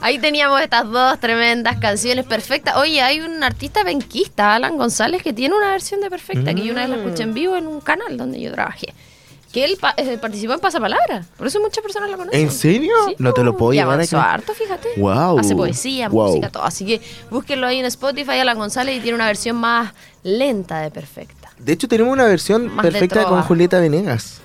[0.00, 2.76] Ahí teníamos estas dos tremendas canciones perfectas.
[2.76, 6.72] Oye, hay un artista benquista, Alan González, que tiene una versión de Perfecta, que yo
[6.72, 8.94] una vez la escuché en vivo en un canal donde yo trabajé.
[9.52, 11.24] Que él pa- eh, participó en Pasapalabra.
[11.36, 12.38] Por eso muchas personas la conocen.
[12.38, 12.92] ¿En serio?
[13.08, 14.32] Sí, No te lo puedo y llevar acá.
[14.34, 14.88] harto, fíjate.
[14.98, 15.38] Guau.
[15.38, 16.64] Hace poesía, música, todo.
[16.64, 17.00] Así que
[17.30, 21.50] búsquenlo ahí en Spotify, Alan González, y tiene una versión más lenta de Perfecta.
[21.58, 24.42] De hecho, tenemos una versión Más perfecta con Julieta Venegas.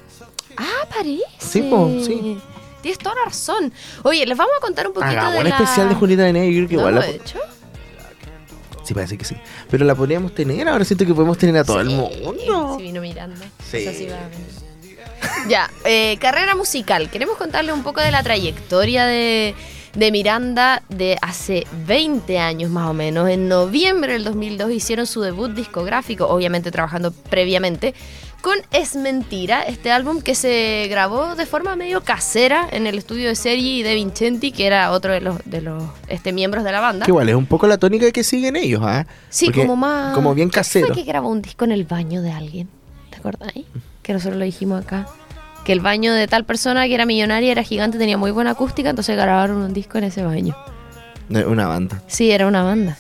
[0.57, 1.21] Ah, parece.
[1.37, 2.39] Sí, po, sí.
[2.83, 3.73] Tienes toda la razón.
[4.03, 5.55] Oye, les vamos a contar un poquito Hagamos de un la...
[5.57, 6.27] especial de Julieta.
[6.27, 7.39] Yo creo que ¿No igual lo la he hecho?
[8.83, 9.35] Sí, parece que sí.
[9.71, 10.67] Pero la podríamos tener.
[10.67, 12.75] Ahora siento que podemos tener a todo el Sí, mundo.
[12.77, 13.45] Sí, vino Miranda.
[13.71, 13.77] Sí.
[13.77, 14.63] Esa sí va a venir.
[15.47, 17.09] Ya, eh, carrera musical.
[17.09, 19.55] Queremos contarle un poco de la trayectoria de,
[19.93, 23.29] de Miranda de hace 20 años más o menos.
[23.29, 27.93] En noviembre del 2002 hicieron su debut discográfico, obviamente trabajando previamente,
[28.43, 33.29] con Es Mentira, este álbum que se grabó de forma medio casera en el estudio
[33.29, 36.73] de Sergi y de Vincenti, que era otro de los, de los este, miembros de
[36.73, 37.05] la banda.
[37.05, 39.07] Que igual es un poco la tónica que siguen ellos, ¿ah?
[39.29, 40.13] Sí, Porque como más.
[40.13, 40.87] Como bien ¿Quién casero.
[40.87, 42.67] fue que grabó un disco en el baño de alguien?
[43.11, 43.53] ¿Te acordás?
[44.01, 45.07] Que nosotros lo dijimos acá.
[45.63, 48.89] Que el baño de tal persona que era millonaria, era gigante, tenía muy buena acústica,
[48.89, 50.53] entonces grabaron un disco en ese baño.
[51.29, 52.03] Una banda.
[52.07, 52.97] Sí, era una banda.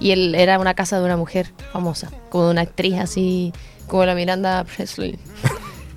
[0.00, 3.52] Y él era una casa de una mujer famosa, como de una actriz así,
[3.86, 5.18] como la Miranda Presley.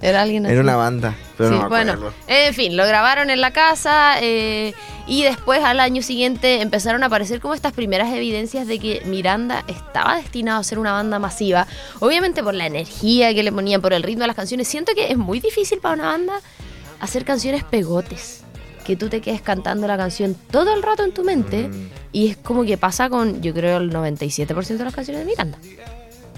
[0.02, 0.54] Era alguien así.
[0.54, 1.14] Era una banda.
[1.38, 4.74] Pero Sí, no me bueno, en fin, lo grabaron en la casa eh,
[5.08, 9.66] y después al año siguiente empezaron a aparecer como estas primeras evidencias de que Miranda
[9.68, 11.68] estaba destinado a ser una banda masiva.
[12.00, 14.70] Obviamente por la energía que le ponían, por el ritmo de las canciones.
[14.70, 16.34] Siento que es muy difícil para una banda
[17.02, 18.44] hacer canciones pegotes.
[18.86, 21.90] Que tú te quedes cantando la canción todo el rato en tu mente Mm.
[22.14, 25.58] y es como que pasa con, yo creo, el 97% de las canciones de Miranda.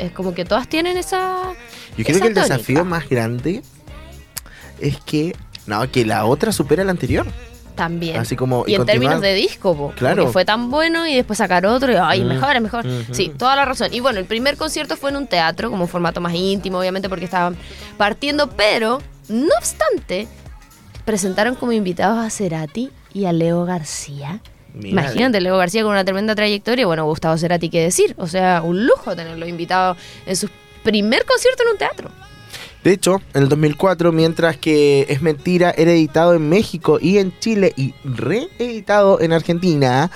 [0.02, 1.54] Es como que todas tienen esa...
[1.98, 2.42] Yo creo esa que el tónica.
[2.56, 3.62] desafío más grande
[4.80, 5.36] es que.
[5.68, 7.26] No, que la otra supera la anterior.
[7.76, 8.18] También.
[8.18, 8.64] Así como.
[8.68, 10.26] Y en términos de disco, po, Claro.
[10.26, 12.86] que fue tan bueno y después sacar otro y ay, Mm, mejor, es mejor.
[12.86, 13.14] ujú.
[13.14, 13.94] Sí, toda la razón.
[13.94, 17.08] Y bueno, el primer concierto fue en un teatro, como un formato más íntimo, obviamente
[17.10, 17.56] porque estaban
[17.98, 20.28] partiendo, pero no obstante,
[21.06, 24.40] presentaron como invitados a Cerati y a Leo García.
[24.84, 28.14] Imagínate, Leo García con una tremenda trayectoria, bueno, Gustavo Cerati, qué decir.
[28.18, 30.50] O sea, un lujo tenerlo invitado en su
[30.84, 32.10] primer concierto en un teatro.
[32.84, 37.38] De hecho, en el 2004, mientras que Es Mentira era editado en México y en
[37.40, 40.10] Chile y reeditado en Argentina,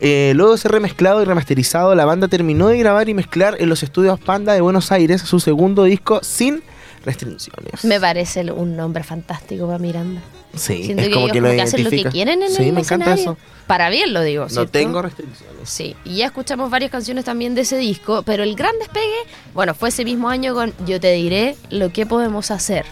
[0.00, 3.68] eh, luego de ser remezclado y remasterizado, la banda terminó de grabar y mezclar en
[3.68, 6.62] los estudios Panda de Buenos Aires su segundo disco sin
[7.06, 7.84] restricciones.
[7.84, 10.20] Me parece un nombre fantástico para Miranda.
[10.54, 12.50] sí, Siento es que como ellos que como lo que hacen lo que quieren en
[12.50, 13.38] Sí, el me encanta eso.
[13.66, 14.70] Para bien lo digo, No ¿cierto?
[14.72, 15.68] tengo restricciones.
[15.68, 19.16] Sí, y ya escuchamos varias canciones también de ese disco, pero el gran despegue,
[19.54, 22.84] bueno, fue ese mismo año con Yo te diré lo que podemos hacer.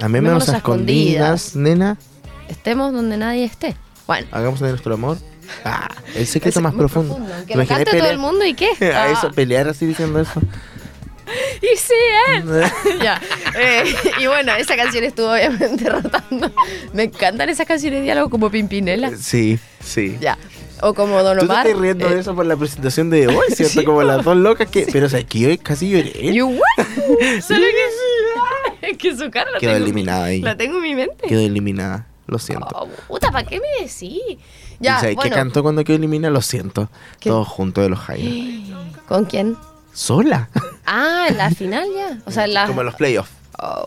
[0.00, 1.46] Amémonos Amémonos a a escondidas.
[1.48, 1.98] escondidas, nena.
[2.48, 3.76] Estemos donde nadie esté.
[4.06, 4.26] Bueno.
[4.30, 5.18] Hagamos de nuestro amor.
[5.64, 7.18] Ah, el secreto es más muy profundo.
[7.46, 8.68] Que ¿Te lo cante todo el mundo y qué.
[8.94, 10.40] a Ah, eso, pelear así diciendo eso.
[11.62, 11.92] y sí,
[12.28, 12.42] ¿eh?
[13.02, 13.20] ya.
[13.58, 13.84] Eh,
[14.20, 16.50] y bueno, esa canción estuvo obviamente rotando.
[16.92, 19.16] Me encantan esas canciones de diálogo como Pimpinela.
[19.16, 20.16] sí, sí.
[20.20, 20.38] Ya.
[20.80, 21.66] O como Don Tú te Omar.
[21.66, 23.80] estás riendo de eh, eso por la presentación de hoy, ¿cierto?
[23.80, 24.86] Sí, Como las dos locas que.
[24.92, 26.34] Pero o sea, que yo casi lloré.
[26.34, 26.86] You what?
[27.40, 27.64] Solo
[28.80, 30.42] que Es que su cara la Quedó tengo, eliminada ahí.
[30.42, 31.26] la tengo en mi mente.
[31.26, 32.06] Quedó eliminada.
[32.26, 32.66] Lo siento.
[32.72, 34.02] Oh, puta, ¿para qué me decís?
[34.02, 34.38] ¿Y
[34.80, 35.36] Ya, sabes qué bueno.
[35.36, 36.32] cantó cuando quedó eliminada?
[36.34, 36.90] Lo siento.
[37.20, 37.30] ¿Qué?
[37.30, 38.64] Todos juntos de los Jaime.
[39.06, 39.56] ¿Con quién?
[39.94, 40.48] ¿Sola?
[40.84, 42.18] Ah, en la final ya.
[42.26, 42.66] O sea, en la.
[42.66, 43.30] Como en los playoffs.
[43.58, 43.86] Oh.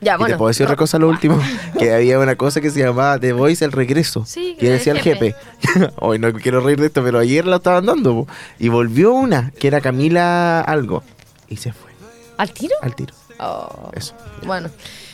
[0.00, 0.34] Ya, y bueno.
[0.34, 0.68] te puedo decir no.
[0.68, 1.40] otra cosa lo último.
[1.78, 4.24] que había una cosa que se llamaba The Voice el regreso.
[4.26, 5.34] Sí, que decía el jefe.
[5.96, 8.14] Hoy no quiero reír de esto, pero ayer la estaban dando.
[8.24, 8.28] po.
[8.58, 11.02] Y volvió una, que era Camila algo.
[11.48, 11.90] Y se fue
[12.36, 12.74] ¿Al tiro?
[12.82, 13.14] al tiro.
[13.40, 13.90] Oh.
[13.94, 14.14] Eso.
[14.46, 14.68] Bueno,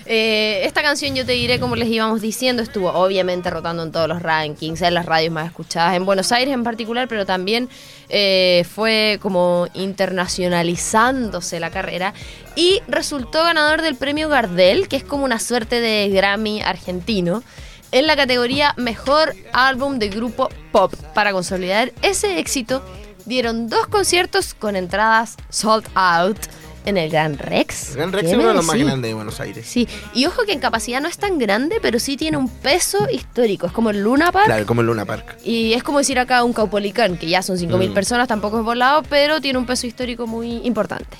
[0.06, 4.08] eh, esta canción yo te diré, como les íbamos diciendo, estuvo obviamente rotando en todos
[4.08, 7.68] los rankings, en las radios más escuchadas, en Buenos Aires en particular, pero también
[8.08, 12.12] eh, fue como internacionalizándose la carrera
[12.54, 17.42] y resultó ganador del premio Gardel, que es como una suerte de Grammy argentino.
[17.90, 20.92] En la categoría Mejor Álbum de Grupo Pop.
[21.14, 22.82] Para consolidar ese éxito,
[23.24, 26.38] dieron dos conciertos con entradas sold out
[26.84, 27.90] en el Gran Rex.
[27.90, 29.66] El Gran Rex ¿Qué es uno de los más grandes de Buenos Aires.
[29.66, 33.08] Sí, y ojo que en capacidad no es tan grande, pero sí tiene un peso
[33.10, 33.66] histórico.
[33.66, 34.46] Es como el Luna Park.
[34.46, 35.36] Claro, como el Luna Park.
[35.44, 37.94] Y es como decir acá un Caupolicán, que ya son 5.000 Mm.
[37.94, 41.16] personas, tampoco es volado, pero tiene un peso histórico muy importante.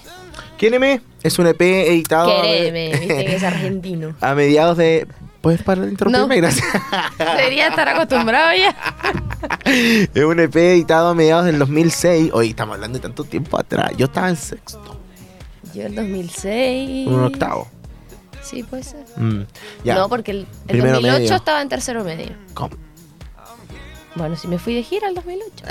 [0.59, 4.15] Quiéreme es un EP editado Quereme, viste que es argentino.
[4.21, 5.07] a mediados de.
[5.41, 6.37] ¿Puedes parar de interrumpirme?
[6.41, 6.43] No.
[6.47, 6.67] Gracias.
[7.19, 8.75] Debería estar acostumbrado ya.
[9.65, 12.31] es un EP editado a mediados del 2006.
[12.33, 13.93] Hoy estamos hablando de tanto tiempo atrás.
[13.99, 14.99] Yo estaba en sexto,
[15.75, 17.07] Yo el 2006.
[17.09, 17.69] un octavo.
[18.43, 19.05] Sí, puede ser.
[19.17, 19.43] Mm,
[19.85, 19.95] ya.
[19.95, 21.35] No, porque el, el Primero 2008 medio.
[21.37, 22.33] estaba en tercero medio.
[22.55, 22.77] ¿Cómo?
[24.17, 25.65] Bueno, si me fui de gira el 2008.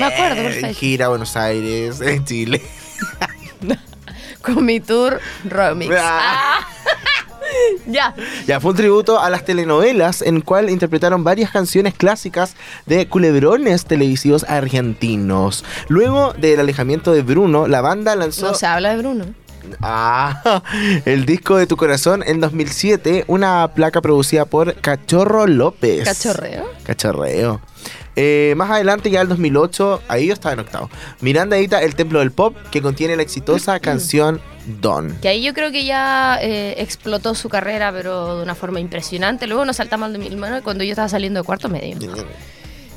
[0.00, 0.78] Me acuerdo, Eh, perfecto.
[0.78, 2.60] Gira a Buenos Aires, en Chile.
[4.42, 5.94] Con mi tour remix.
[5.96, 6.58] Ah.
[6.60, 6.66] Ah.
[7.86, 8.14] ya.
[8.46, 12.54] Ya, fue un tributo a las telenovelas en cual interpretaron varias canciones clásicas
[12.86, 15.64] de culebrones televisivos argentinos.
[15.88, 19.26] Luego del alejamiento de Bruno, la banda lanzó No se habla de Bruno.
[19.80, 20.62] Ah,
[21.04, 26.04] el disco de tu corazón en 2007, una placa producida por Cachorro López.
[26.04, 26.68] Cachorreo.
[26.84, 27.60] Cachorreo.
[28.14, 30.90] Eh, más adelante, ya el 2008, ahí yo estaba en octavo.
[31.20, 35.16] Miranda edita El Templo del Pop, que contiene la exitosa canción Don.
[35.20, 39.46] Que ahí yo creo que ya eh, explotó su carrera, pero de una forma impresionante.
[39.46, 41.96] Luego nos saltamos al 2009 cuando yo estaba saliendo de cuarto medio.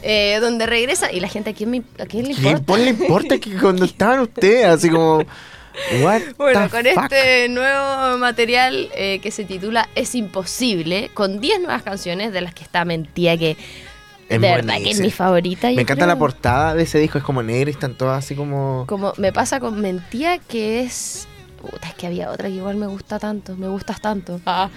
[0.04, 2.78] Eh, donde regresa y la gente, ¿a quién, me- a quién le ¿Qué importa?
[2.84, 4.66] le importa que cuando estaban ustedes?
[4.68, 5.24] Así como.
[6.04, 7.04] What Bueno, con fuck?
[7.12, 12.54] este nuevo material eh, que se titula Es Imposible, con 10 nuevas canciones de las
[12.54, 13.58] que está Mentía, que
[14.30, 15.68] Es de verdad que es mi favorita.
[15.68, 16.08] Me encanta creo.
[16.08, 18.86] la portada de ese disco, es como negra y están todas así como.
[18.88, 21.28] Como me pasa con Mentía, que es.
[21.70, 24.40] Puta, es que había otra que igual me gusta tanto, me gustas tanto.
[24.46, 24.70] Ah,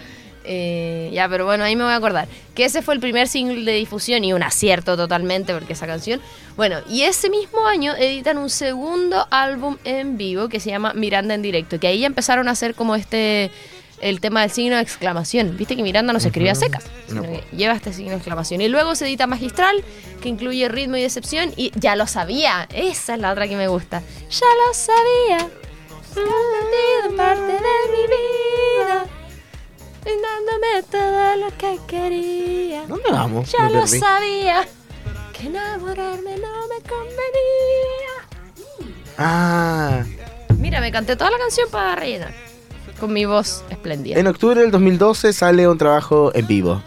[0.45, 2.27] eh, ya, pero bueno, ahí me voy a acordar.
[2.55, 6.21] Que ese fue el primer single de difusión y un acierto totalmente, porque esa canción.
[6.57, 11.35] Bueno, y ese mismo año editan un segundo álbum en vivo que se llama Miranda
[11.35, 13.51] en directo, que ahí ya empezaron a hacer como este.
[14.01, 15.57] El tema del signo de exclamación.
[15.57, 17.29] Viste que Miranda no se escribía secas, sino No.
[17.29, 18.61] que lleva este signo de exclamación.
[18.61, 19.83] Y luego se edita Magistral,
[20.23, 21.53] que incluye ritmo y decepción.
[21.57, 22.69] Y ya lo sabía.
[22.73, 24.01] Esa es la otra que me gusta.
[24.31, 25.51] Ya lo sabía.
[26.13, 27.59] Se ha convertido en parte de
[27.93, 29.07] mi vida.
[30.03, 32.87] Brindándome todo lo que quería.
[32.87, 33.51] ¿Dónde vamos?
[33.53, 33.99] Ya Me lo perdí.
[33.99, 34.67] sabía.
[35.33, 38.15] Que enamorarme no me convenía.
[39.19, 40.03] Ah.
[40.59, 42.33] Mira, me canté toda la canción para rellenar.
[42.99, 44.19] Con mi voz espléndida.
[44.19, 46.83] En octubre del 2012 sale un trabajo en vivo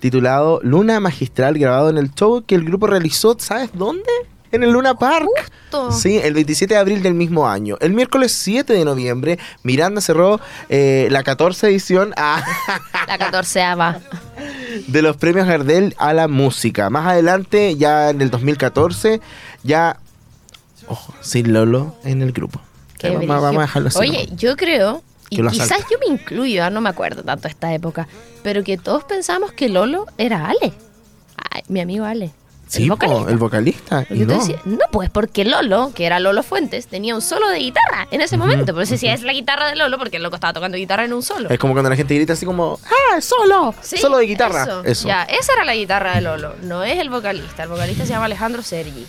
[0.00, 4.10] titulado Luna Magistral grabado en el show que el grupo realizó, ¿sabes dónde?
[4.54, 5.26] En el Luna Park.
[5.36, 5.90] Justo.
[5.90, 7.76] Sí, el 27 de abril del mismo año.
[7.80, 12.44] El miércoles 7 de noviembre, Miranda cerró eh, la 14 edición ah,
[13.08, 13.98] La catorceava.
[14.86, 16.88] de los premios Gardel a la música.
[16.88, 19.20] Más adelante, ya en el 2014,
[19.64, 19.98] ya...
[20.86, 22.60] Ojo, sin Lolo en el grupo.
[23.26, 23.98] Vamos, a dejarlo así.
[23.98, 27.74] Oye, yo creo, y quizás yo me incluyo, ah, no me acuerdo tanto de esta
[27.74, 28.06] época,
[28.44, 30.72] pero que todos pensamos que Lolo era Ale.
[31.50, 32.32] Ay, mi amigo Ale.
[32.76, 33.30] Sí, el po, vocalista.
[33.30, 34.06] el vocalista.
[34.10, 34.34] Y no.
[34.38, 38.20] decías, no, pues porque Lolo, que era Lolo Fuentes, tenía un solo de guitarra en
[38.20, 38.72] ese momento.
[38.72, 41.12] Por eso decía, es la guitarra de Lolo, porque el loco estaba tocando guitarra en
[41.12, 41.48] un solo.
[41.50, 43.74] Es como cuando la gente grita así como, ¡ah, solo!
[43.80, 44.62] Sí, solo de guitarra.
[44.62, 44.84] Eso.
[44.84, 45.08] Eso.
[45.08, 47.64] Ya, esa era la guitarra de Lolo, no es el vocalista.
[47.64, 49.06] El vocalista se llama Alejandro Sergi,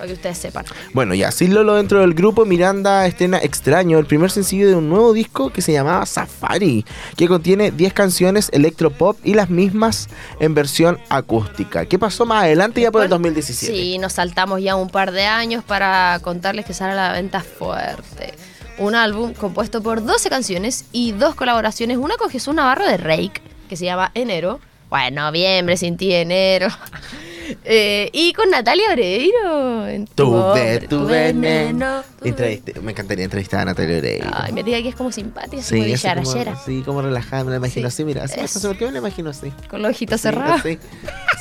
[0.00, 0.64] para que ustedes sepan.
[0.94, 4.88] Bueno, ya, sin Lolo dentro del grupo, Miranda estrena Extraño, el primer sencillo de un
[4.88, 6.86] nuevo disco que se llamaba Safari,
[7.18, 10.08] que contiene 10 canciones electropop y las mismas
[10.40, 11.84] en versión acústica.
[11.84, 13.72] ¿Qué pasó más adelante ya por el Después- 2017?
[13.76, 17.40] Sí, nos saltamos ya un par de años para contarles que sale a la venta
[17.40, 18.32] fuerte.
[18.78, 21.98] Un álbum compuesto por 12 canciones y dos colaboraciones.
[21.98, 24.60] Una con Jesús Navarro de Rake, que se llama Enero.
[24.88, 26.68] Bueno, noviembre, sin ti, enero.
[27.64, 29.86] Eh, y con Natalia Oreiro.
[29.86, 32.02] en Tu, Tu hombre, tu veneno.
[32.20, 34.30] tu Entreviste- me encantaría entrevistar a Natalia Oreiro.
[34.32, 35.76] Ay, me diga que es como simpática, Sí,
[36.14, 38.86] como sí, como relajada, me la imagino Sí, así, mira, así, no sé por qué
[38.86, 39.52] me la imagino así.
[39.68, 40.60] con los ojitos Sí, cerrados.
[40.60, 40.78] así.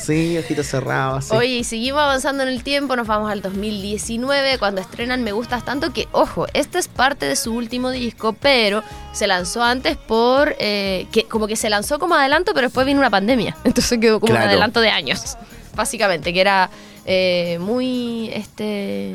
[0.04, 1.32] Sí, ojitos cerrados.
[1.32, 5.92] Oye, seguimos avanzando en el tiempo, nos vamos al 2019, cuando estrenan Me Gustas Tanto,
[5.94, 11.08] que, ojo, este es parte de su último disco, pero se lanzó antes por, eh,
[11.12, 14.34] que como que se lanzó como adelanto, pero después vino una pandemia, entonces quedó como
[14.34, 15.38] un adelanto de años,
[15.80, 16.70] básicamente, que era
[17.06, 19.12] eh, muy, este,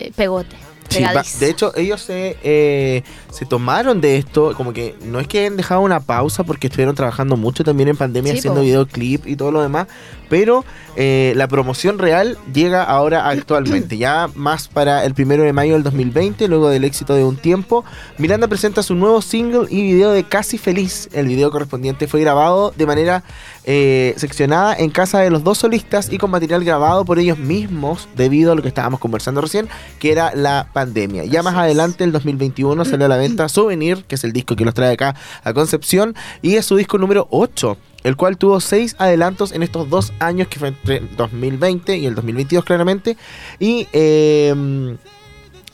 [0.00, 0.56] eh, pegote,
[0.94, 5.40] Sí, de hecho, ellos se, eh, se tomaron de esto, como que no es que
[5.40, 8.64] hayan dejado una pausa porque estuvieron trabajando mucho también en pandemia Sí, haciendo po.
[8.64, 9.88] videoclip y todo lo demás,
[10.28, 10.64] pero
[10.96, 15.82] eh, la promoción real llega ahora actualmente, ya más para el primero de mayo del
[15.82, 17.84] 2020, luego del éxito de un tiempo.
[18.18, 21.08] Miranda presenta su nuevo single y video de Casi Feliz.
[21.12, 23.24] El video correspondiente fue grabado de manera
[23.64, 28.08] eh, seccionada en casa de los dos solistas y con material grabado por ellos mismos
[28.16, 30.83] debido a lo que estábamos conversando recién, que era la pandemia.
[30.92, 34.64] Ya más adelante, el 2021, salió a la venta Souvenir, que es el disco que
[34.64, 38.96] los trae acá a Concepción, y es su disco número 8, el cual tuvo seis
[38.98, 43.16] adelantos en estos dos años, que fue entre el 2020 y el 2022 claramente,
[43.58, 43.88] y...
[43.92, 44.96] eh,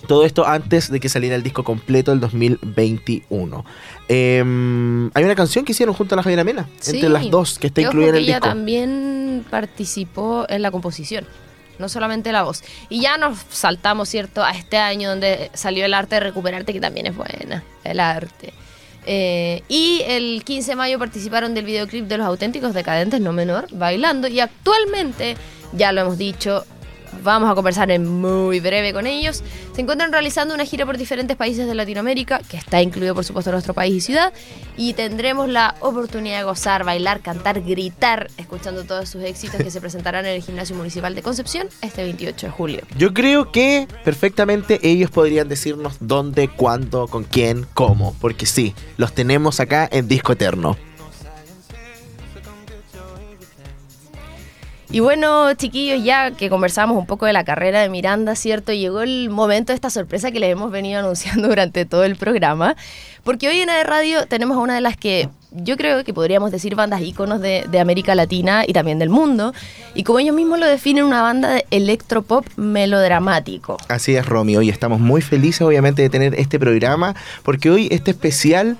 [0.06, 3.64] todo esto antes de que saliera el disco completo del 2021.
[4.08, 4.38] Eh,
[5.14, 7.66] hay una canción que hicieron junto a la Javiera Mena, Sí, entre las dos, que
[7.66, 8.48] está incluida en el ella disco.
[8.48, 11.26] también participó en la composición,
[11.80, 12.62] no solamente la voz.
[12.88, 16.80] Y ya nos saltamos, ¿cierto?, a este año donde salió el arte de recuperarte, que
[16.80, 18.52] también es buena, el arte.
[19.06, 23.66] Eh, y el 15 de mayo participaron del videoclip de los auténticos decadentes, no menor,
[23.72, 24.28] bailando.
[24.28, 25.36] Y actualmente,
[25.72, 26.64] ya lo hemos dicho,
[27.22, 29.42] vamos a conversar en muy breve con ellos.
[29.74, 33.52] Se encuentran realizando una gira por diferentes países de Latinoamérica, que está incluido por supuesto
[33.52, 34.32] nuestro país y ciudad,
[34.76, 39.80] y tendremos la oportunidad de gozar, bailar, cantar, gritar, escuchando todos sus éxitos que se
[39.80, 42.80] presentarán en el Gimnasio Municipal de Concepción este 28 de julio.
[42.96, 49.12] Yo creo que perfectamente ellos podrían decirnos dónde, cuándo, con quién, cómo, porque sí, los
[49.12, 50.76] tenemos acá en Disco Eterno.
[54.92, 58.72] Y bueno, chiquillos, ya que conversamos un poco de la carrera de Miranda, ¿cierto?
[58.72, 62.74] Llegó el momento de esta sorpresa que les hemos venido anunciando durante todo el programa.
[63.22, 66.50] Porque hoy en AE Radio tenemos a una de las que yo creo que podríamos
[66.50, 69.54] decir bandas íconos de, de, América Latina y también del mundo.
[69.94, 73.76] Y como ellos mismos lo definen, una banda de electropop melodramático.
[73.86, 74.56] Así es, Romy.
[74.56, 78.76] Hoy estamos muy felices, obviamente, de tener este programa, porque hoy este especial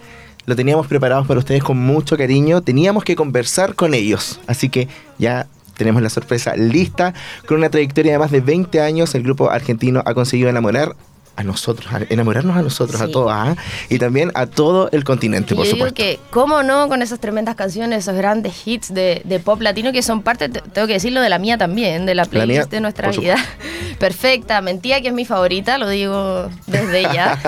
[0.47, 2.63] lo teníamos preparado para ustedes con mucho cariño.
[2.63, 4.41] Teníamos que conversar con ellos.
[4.49, 5.47] Así que ya
[5.81, 7.15] tenemos la sorpresa lista.
[7.47, 10.95] Con una trayectoria de más de 20 años, el grupo argentino ha conseguido enamorar
[11.41, 13.57] a nosotros, a enamorarnos a nosotros, a todos, ¿ah?
[13.89, 16.03] y también a todo el continente, por yo supuesto.
[16.03, 16.89] Digo que, ¿cómo no?
[16.89, 20.87] Con esas tremendas canciones, esos grandes hits de, de, pop latino que son parte, tengo
[20.87, 23.37] que decirlo, de la mía también, de la playlist la mía, de nuestra vida.
[23.99, 27.39] Perfecta, mentía que es mi favorita, lo digo desde ya.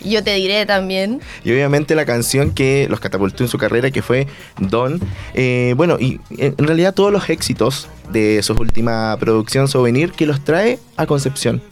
[0.00, 1.20] y yo te diré también.
[1.44, 4.26] Y obviamente la canción que los catapultó en su carrera, que fue
[4.58, 5.00] Don.
[5.34, 10.44] Eh, bueno, y en realidad todos los éxitos de su última producción Souvenir que los
[10.44, 11.62] trae a Concepción.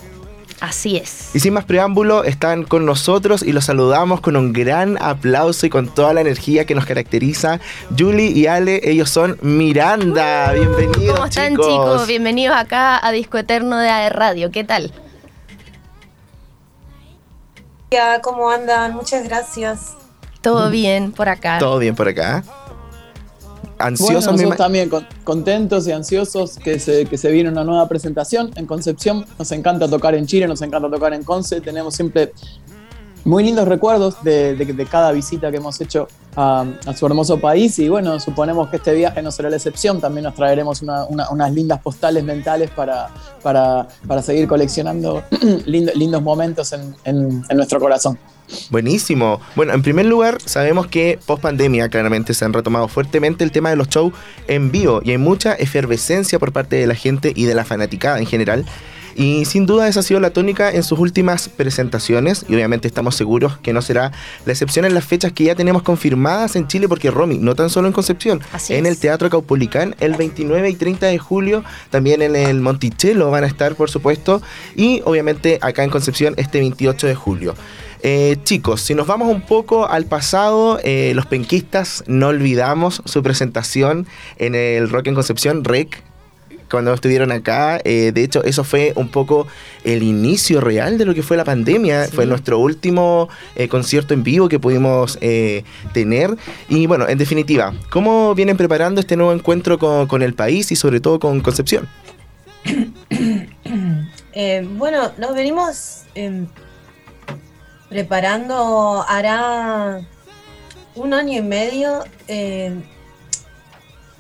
[0.61, 1.35] Así es.
[1.35, 5.71] Y sin más preámbulo, están con nosotros y los saludamos con un gran aplauso y
[5.71, 7.61] con toda la energía que nos caracteriza.
[7.99, 10.53] Julie y Ale, ellos son Miranda.
[10.53, 11.15] Bienvenidos.
[11.15, 11.67] ¿Cómo están, chicos?
[11.67, 12.07] chicos?
[12.07, 14.51] Bienvenidos acá a Disco Eterno de AE Radio.
[14.51, 14.93] ¿Qué tal?
[18.23, 18.95] ¿Cómo andan?
[18.95, 19.95] Muchas gracias.
[20.43, 21.59] Todo bien por acá.
[21.59, 22.45] Todo bien por acá
[23.81, 24.25] ansiosos.
[24.25, 28.51] Bueno, nosotros también con, contentos y ansiosos que se, que se viene una nueva presentación
[28.57, 29.25] en Concepción.
[29.39, 31.61] Nos encanta tocar en Chile, nos encanta tocar en Conce.
[31.61, 32.33] Tenemos siempre
[33.25, 36.65] muy lindos recuerdos de, cada visita que hemos hecho a,
[36.97, 40.35] su hermoso país y bueno, suponemos que este viaje no será la excepción, también nos
[40.35, 43.09] traeremos una, una, unas lindas postales mentales para,
[43.43, 45.23] para, para seguir coleccionando
[45.67, 48.19] lindo, lindos momentos en, en, en nuestro corazón.
[48.71, 49.41] Buenísimo.
[49.55, 53.71] Bueno, en primer lugar, sabemos que post pandemia claramente se han retomado fuertemente el tema
[53.71, 54.13] de los shows
[54.49, 58.19] en vivo y hay mucha efervescencia por parte de la gente y de la fanaticada
[58.19, 58.65] en general.
[59.15, 63.17] Y sin duda esa ha sido la tónica en sus últimas presentaciones y obviamente estamos
[63.17, 64.13] seguros que no será
[64.47, 67.71] la excepción en las fechas que ya tenemos confirmadas en Chile porque Romy, no tan
[67.71, 68.93] solo en Concepción, Así en es.
[68.93, 73.47] el Teatro Caupolicán el 29 y 30 de julio, también en el Monticello van a
[73.47, 74.43] estar por supuesto
[74.77, 77.55] y obviamente acá en Concepción este 28 de julio.
[78.03, 83.23] Eh, chicos, si nos vamos un poco al pasado, eh, los penquistas no olvidamos su
[83.23, 84.07] presentación
[84.39, 86.03] en el Rock en Concepción, REC,
[86.71, 87.81] cuando estuvieron acá.
[87.85, 89.47] Eh, de hecho, eso fue un poco
[89.85, 92.07] el inicio real de lo que fue la pandemia.
[92.07, 92.13] Sí.
[92.13, 96.37] Fue nuestro último eh, concierto en vivo que pudimos eh, tener.
[96.69, 100.77] Y bueno, en definitiva, ¿cómo vienen preparando este nuevo encuentro con, con el país y
[100.77, 101.89] sobre todo con Concepción?
[104.79, 106.47] Bueno, nos venimos eh,
[107.91, 110.01] preparando, hará
[110.95, 112.73] un año y medio, eh,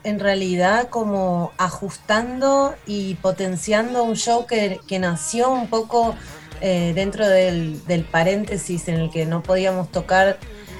[0.04, 6.14] en realidad como ajustando y potenciando un show que, que nació un poco
[6.60, 10.38] eh, dentro del, del, paréntesis en el que no podíamos tocar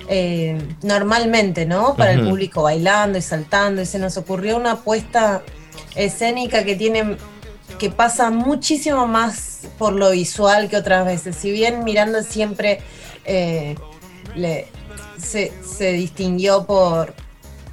[0.09, 1.95] eh, normalmente, ¿no?
[1.97, 2.19] Para uh -huh.
[2.21, 5.43] el público bailando y saltando, y se nos ocurrió una apuesta
[5.95, 7.17] escénica que tiene
[7.79, 11.37] que pasa muchísimo más por lo visual que otras veces.
[11.37, 12.81] Si bien Miranda siempre
[13.25, 13.75] eh,
[14.35, 14.67] le,
[15.19, 17.15] se, se, distinguió por,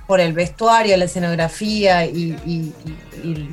[0.07, 2.73] por el vestuario, la escenografía y, y,
[3.23, 3.49] y,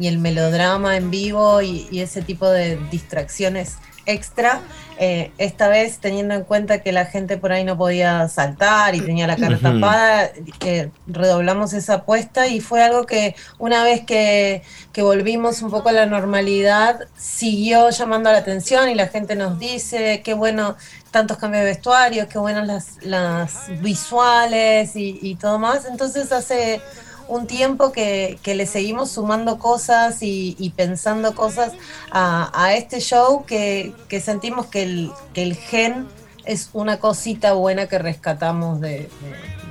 [0.00, 3.76] y el melodrama en vivo y, ese tipo de distracciones
[4.06, 4.62] extra,
[5.02, 9.00] eh, esta vez teniendo en cuenta que la gente por ahí no podía saltar y
[9.00, 9.80] tenía la cara uh -huh.
[9.80, 10.30] tapada,
[10.60, 15.88] eh, redoblamos esa apuesta y fue algo que una vez que, que, volvimos un poco
[15.88, 20.76] a la normalidad, siguió llamando la atención y la gente nos dice qué bueno
[21.10, 25.86] tantos cambios de vestuario, qué buenas las, las visuales y, y todo más.
[25.86, 26.82] Entonces hace
[27.30, 31.72] un tiempo que, que, le seguimos sumando cosas y, pensando cosas
[32.10, 36.08] a, este show que, que sentimos que el, que el, gen
[36.44, 39.08] es una cosita buena que rescatamos de,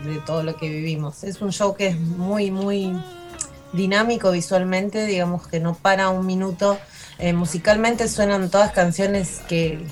[0.06, 1.26] de, todo lo que vivimos.
[1.26, 2.94] Es un show que es muy, muy
[3.74, 6.80] dinámico visualmente, digamos que no para un minuto.
[7.18, 9.86] Eh, musicalmente suenan todas canciones que,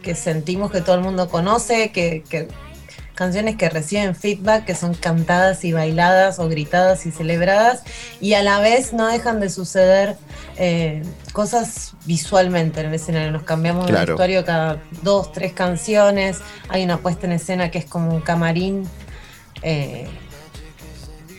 [0.00, 2.48] que sentimos que todo el mundo conoce, que
[3.14, 7.82] canciones que reciben feedback, que son cantadas y bailadas o gritadas y celebradas,
[8.20, 10.16] y a la vez no dejan de suceder
[10.56, 11.02] eh,
[11.32, 13.30] cosas visualmente en el escenario.
[13.32, 17.86] Nos cambiamos de vestuario cada dos, tres canciones, hay una puesta en escena que es
[17.86, 18.88] como un camarín.
[19.62, 20.06] Eh,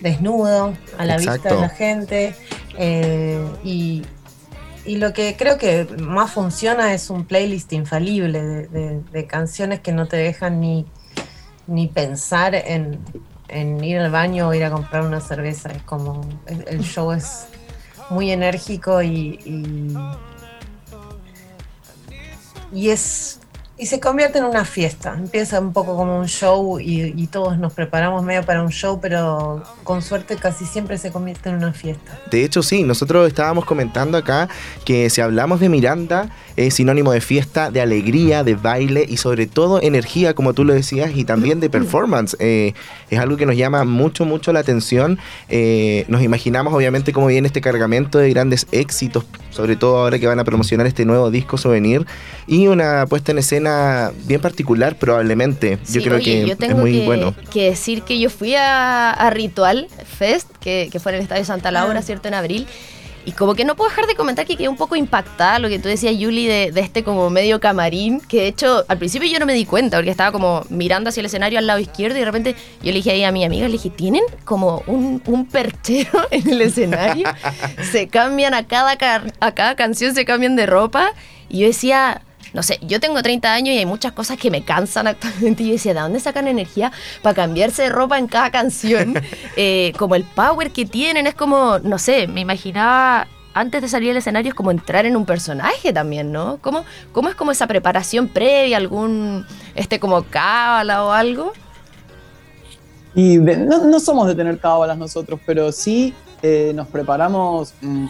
[0.01, 2.35] desnudo a la vista de la gente
[2.77, 4.03] eh, y,
[4.85, 10.07] y lo que creo que más funciona es un playlist infalible de, canciones que no
[10.07, 10.85] te dejan ni,
[11.67, 12.99] ni pensar en,
[13.83, 15.71] ir al baño o ir a comprar una cerveza.
[15.71, 17.47] Es como el, show es
[18.09, 19.95] muy enérgico y, y,
[22.73, 23.39] y es
[23.77, 25.15] y se convierte en una fiesta.
[25.17, 29.63] Empieza un poco como un show y, todos nos preparamos medio para un show, pero
[29.83, 32.17] con suerte casi siempre se convierte en una fiesta.
[32.31, 34.47] De hecho, sí, nosotros estábamos comentando acá
[34.85, 39.47] que si hablamos de Miranda, es sinónimo de fiesta, de alegría, de baile y sobre
[39.47, 42.37] todo energía, como tú lo decías, y también de performance.
[42.39, 42.73] Eh,
[43.09, 45.19] es algo que nos llama mucho, mucho la atención.
[45.49, 50.27] Eh, nos imaginamos obviamente cómo viene este cargamento de grandes éxitos, sobre todo ahora que
[50.27, 52.05] van a promocionar este nuevo disco souvenir
[52.47, 53.64] y una puesta en escena
[54.25, 55.79] bien particular, probablemente.
[55.89, 57.35] yo creo que es muy bueno.
[57.51, 61.99] que decir que yo fui a, Ritual Fest, que, fue en el Estadio Santa Laura,
[61.99, 62.03] ah.
[62.03, 62.27] ¿cierto?
[62.27, 62.67] En abril.
[63.25, 65.79] Y como que no puedo dejar de comentar que quedé un poco impactada lo que
[65.79, 69.47] tú decías, Yuli, de, este como medio camarín, que de hecho al principio yo no
[69.47, 72.25] me di cuenta, porque estaba como mirando hacia el escenario al lado izquierdo y de
[72.25, 76.27] repente yo le dije ahí a mi amiga, le dije, ¿tienen como un, un perchero
[76.31, 77.27] en el escenario?
[77.91, 78.95] se cambian a cada,
[79.39, 81.11] a cada canción, se cambian de ropa.
[81.49, 82.21] Y yo decía,
[82.55, 85.63] no sé, yo tengo 30 años y hay muchas cosas que me cansan actualmente.
[85.63, 86.89] Y yo decía, ¿de dónde sacan energía
[87.21, 89.13] para cambiarse de ropa en cada canción?
[89.57, 94.11] Eh, como el power que tienen, es como, no sé, me imaginaba antes de salir
[94.11, 96.57] al escenario es como entrar en un personaje también, ¿no?
[96.61, 99.45] ¿Cómo, cómo es como esa preparación previa, algún,
[99.75, 101.53] este, como cábala o algo?
[103.13, 108.07] Y no, somos de tener cábalas nosotros, pero sí eh, nos preparamos mm,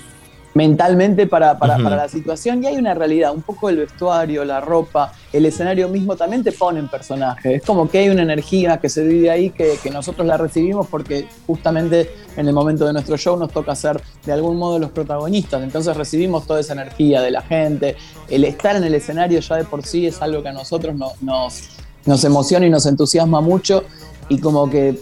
[0.55, 2.63] mentalmente para, para, la situación.
[2.63, 6.53] Y hay una realidad, un poco el vestuario, la ropa, el escenario mismo también te
[6.53, 9.91] pone en personaje, es como que hay una energía que se vive ahí que, que,
[9.91, 14.31] nosotros la recibimos porque justamente en el momento de nuestro show nos toca ser de
[14.31, 17.97] algún modo los protagonistas, entonces recibimos toda esa energía de la gente,
[18.29, 21.69] el estar en el escenario ya de por sí es algo que a nosotros nos,
[22.05, 23.83] nos emociona y nos entusiasma mucho.
[24.27, 24.99] Y como que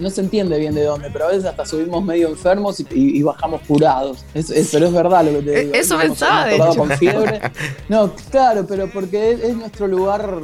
[0.00, 3.62] no se entiende bien de dónde, pero a veces hasta subimos medio enfermos y, bajamos
[3.66, 4.24] curados.
[4.32, 5.74] pero es verdad lo que te digo.
[5.74, 6.46] Eso pensaba,
[6.76, 7.40] con fiebre.
[7.88, 10.40] No, claro, pero porque es, nuestro lugar,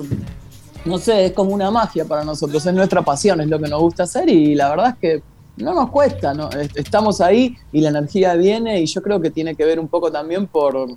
[0.85, 3.81] no sé, es como una magia para nosotros, es nuestra pasión, es lo que nos
[3.81, 5.23] gusta hacer y la verdad es que
[5.57, 6.49] no nos cuesta, ¿no?
[6.75, 10.11] estamos ahí y la energía viene y yo creo que tiene que ver un poco
[10.11, 10.89] también por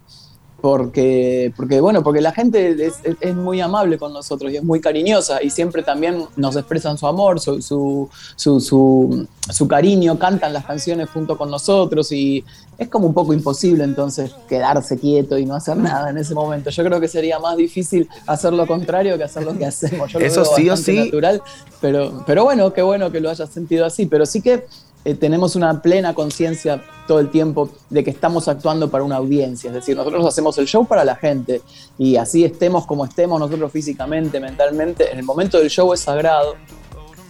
[0.63, 2.77] porque, porque, bueno, porque la gente
[3.19, 7.05] es, muy amable con nosotros y es muy cariñosa y siempre también nos expresan su
[7.05, 12.45] amor, su, su, su, su, cariño, cantan las canciones junto con nosotros y
[12.77, 16.69] es como un poco imposible entonces quedarse quieto y no hacer nada en ese momento.
[16.69, 20.13] Yo creo que sería más difícil hacer lo contrario que hacer lo que hacemos.
[20.13, 20.97] Yo Eso sí o sí.
[20.97, 21.41] Natural,
[21.81, 24.65] pero, pero bueno, qué bueno que lo hayas sentido así, pero sí que
[25.05, 29.67] eh, tenemos una plena conciencia todo el tiempo de que estamos actuando para una audiencia.
[29.69, 31.61] Es decir, nosotros hacemos el show para la gente
[31.97, 36.55] y así estemos como estemos nosotros físicamente, mentalmente, en el momento del show es sagrado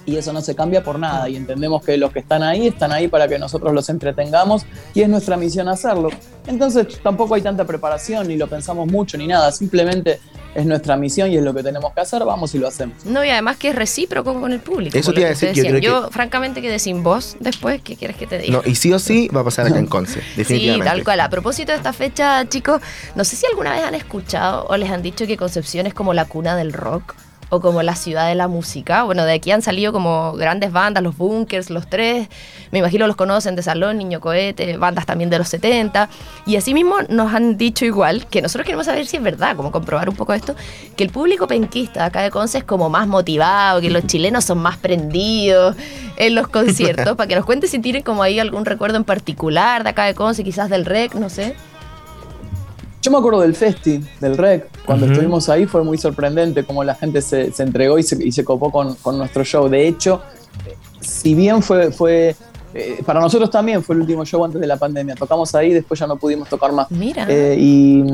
[0.06, 2.92] y eso no se cambia por nada y entendemos que los que están ahí están
[2.92, 6.10] ahí para que nosotros los entretengamos y es nuestra misión hacerlo.
[6.48, 10.20] Entonces tampoco hay tanta preparación ni lo pensamos mucho ni nada, simplemente
[10.56, 13.06] es nuestra misión y es lo que tenemos que hacer, vamos y lo hacemos.
[13.06, 14.98] No, y además que es recíproco con el público.
[14.98, 18.28] Eso te iba a decir, yo, yo francamente quedé sin voz después, ¿qué quieres que
[18.28, 18.54] te diga?
[18.54, 20.86] No, y sí o sí va a pasar acá en Conce, definitivamente.
[20.86, 21.20] Sí, tal cual.
[21.22, 22.82] A propósito de esta fecha, chicos,
[23.16, 26.14] no sé si alguna vez han escuchado o les han dicho que Concepción es como
[26.14, 27.16] la cuna del rock
[27.54, 29.04] o como la ciudad de la música.
[29.04, 32.28] Bueno, de aquí han salido como grandes bandas, los Bunkers, los tres,
[32.72, 36.10] me imagino los conocen de Salón, Niño Cohete, bandas también de los 70.
[36.48, 39.72] Y así mismo nos han dicho igual, que nosotros queremos saber si es verdad, como
[39.72, 40.56] comprobar un poco esto,
[40.96, 44.58] que el público penquista acá de Conce es como más motivado, que los chilenos son
[44.58, 45.76] más prendidos
[46.18, 49.84] en los conciertos, para que nos cuente si tienen como ahí algún recuerdo en particular
[49.84, 51.56] de acá de Conce, quizás del REC, no sé.
[53.04, 56.96] Yo me acuerdo del festi, del REC, cuando estuvimos ahí fue muy sorprendente cómo la
[56.96, 59.68] gente se, entregó y se, copó con, nuestro show.
[59.68, 60.22] De hecho,
[61.02, 62.34] si bien fue, fue
[62.74, 65.16] eh, para nosotros también fue el último show antes de la pandemia.
[65.16, 66.90] Tocamos ahí, después ya no pudimos tocar más.
[66.92, 67.26] Mira.
[67.28, 68.06] Eh, y,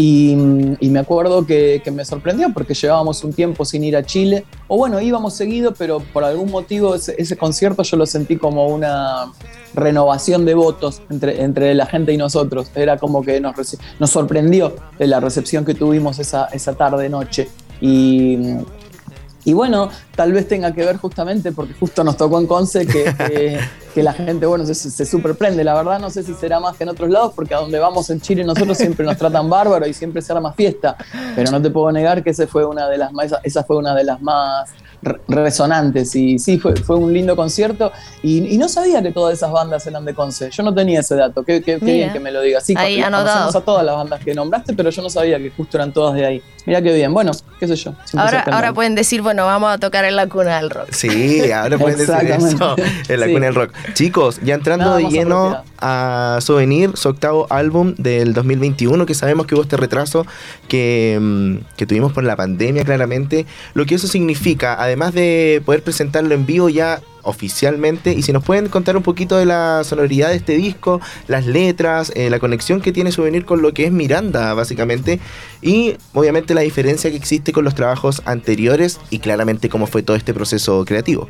[0.00, 4.44] y, me acuerdo que, me sorprendió porque llevábamos un tiempo sin ir a Chile.
[4.68, 9.32] O bueno, íbamos seguido, pero por algún motivo ese, concierto yo lo sentí como una
[9.74, 12.70] renovación de votos entre, entre la gente y nosotros.
[12.76, 17.48] Era como que nos, nos sorprendió la recepción que tuvimos esa, esa tarde-noche.
[17.80, 18.38] Y,
[19.48, 23.58] Y bueno, tal vez tenga que ver justamente porque justo nos tocó en Conce que,
[23.94, 25.64] que, la gente, bueno, se, se superprende.
[25.64, 28.10] La verdad no sé si será más que en otros lados porque a donde vamos
[28.10, 30.98] en Chile nosotros siempre nos tratan bárbaro y siempre se arma fiesta.
[31.34, 33.94] Pero no te puedo negar que ese fue una de las más, esa fue una
[33.94, 34.68] de las más
[35.28, 36.14] resonantes.
[36.14, 37.92] Y sí, fue, fue un lindo concierto.
[38.22, 41.44] Y, no sabía que todas esas bandas eran de Conce, yo no tenía ese dato,
[41.44, 44.74] qué, bien que me lo digas, sí, ahí conocemos a todas las bandas que nombraste,
[44.74, 47.66] pero yo no sabía que justo eran todas de ahí, mira qué bien, bueno, qué
[47.66, 47.94] sé yo.
[48.14, 50.90] Ahora, ahora pueden decir, bueno, vamos a tocar en la cuna del rock.
[50.92, 52.76] Sí, ahora pueden decir eso,
[53.08, 53.72] en la cuna del rock.
[53.94, 59.54] Chicos, ya entrando de lleno a, Souvenir, su octavo álbum del 2021, que sabemos que
[59.54, 60.26] hubo este retraso
[60.68, 65.82] que, mm, que tuvimos por la pandemia claramente, lo que eso significa, además de poder
[65.82, 68.12] presentarlo en vivo ya oficialmente.
[68.12, 72.12] Y si nos pueden contar un poquito de la sonoridad de este disco, las letras,
[72.14, 75.20] eh, la conexión que tiene Souvenir con lo que es Miranda, básicamente.
[75.62, 80.16] Y obviamente la diferencia que existe con los trabajos anteriores y claramente cómo fue todo
[80.16, 81.28] este proceso creativo.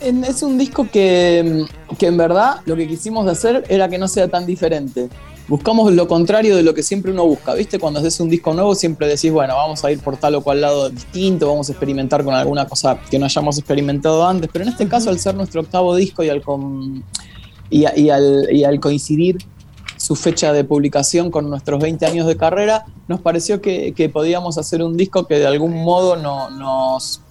[0.00, 1.66] Es un disco que,
[1.98, 5.10] que en verdad lo que quisimos hacer era que no sea tan diferente
[5.50, 7.80] buscamos lo contrario de lo que siempre uno busca, ¿viste?
[7.80, 10.60] Cuando haces un disco nuevo siempre decís, bueno, vamos a ir por tal o cual
[10.60, 14.70] lado distinto, vamos a experimentar con alguna cosa que no hayamos experimentado antes, pero en
[14.70, 16.40] este caso al ser nuestro octavo disco y al,
[17.68, 18.10] y,
[18.62, 19.38] al, coincidir
[19.96, 24.84] su fecha de publicación con nuestros 20 años de carrera, nos pareció que, podíamos hacer
[24.84, 27.22] un disco que de algún modo no, nos,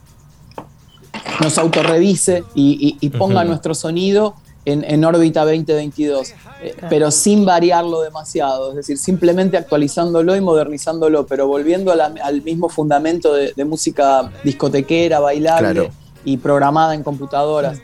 [1.42, 8.72] nos autorrevise y, y ponga nuestro sonido en, órbita 2022, eh, pero sin variarlo demasiado,
[8.72, 15.92] es decir, simplemente actualizándolo y modernizándolo, pero volviendo al mismo fundamento de, música discotequera, bailable
[16.26, 17.80] y programada en computadoras.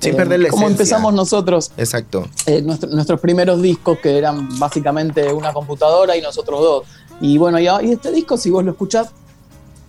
[0.00, 1.70] Sin perder la Como empezamos nosotros.
[1.76, 2.28] Exacto.
[2.46, 6.86] Eh, nuestros primeros discos, que eran básicamente una computadora y nosotros dos.
[7.20, 9.08] Y bueno, y, y este disco, si vos lo escuchás,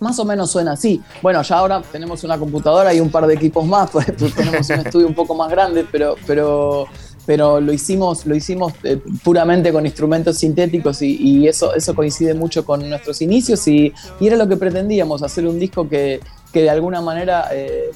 [0.00, 1.02] más o menos suena así.
[1.22, 4.68] Bueno, ya ahora tenemos una computadora y un par de equipos más, pues, pues tenemos
[4.68, 6.86] un estudio un poco más grande, pero, pero,
[7.24, 12.64] pero lo hicimos, lo hicimos eh, puramente con instrumentos sintéticos y, eso, eso coincide mucho
[12.64, 16.20] con nuestros inicios y, era lo que pretendíamos, hacer un disco que,
[16.52, 17.90] que de alguna manera eh,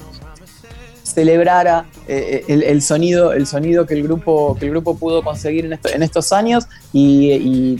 [1.13, 6.03] celebrara eh, el, sonido, el sonido que el grupo, que el grupo pudo conseguir en,
[6.03, 7.79] estos años y,